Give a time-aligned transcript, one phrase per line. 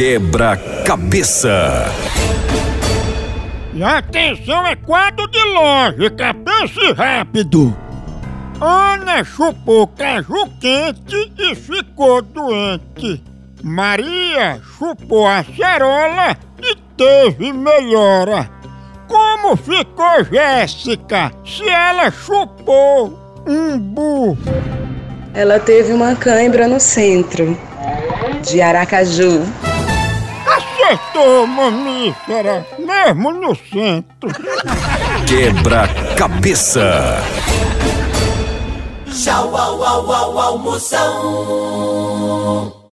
[0.00, 1.84] Quebra-cabeça.
[3.74, 7.76] E atenção, é quadro de lógica, pense rápido.
[8.58, 13.22] Ana chupou caju quente e ficou doente.
[13.62, 18.48] Maria chupou a cerola e teve melhora.
[19.06, 24.38] Como ficou Jéssica se ela chupou um burro?
[25.34, 27.54] Ela teve uma cãibra no centro
[28.42, 29.42] de Aracaju.
[30.90, 34.28] Acertou, mamífera, mesmo no centro.
[35.24, 37.22] Quebra-cabeça.
[39.06, 41.00] Tchau, au, au, au, almoção.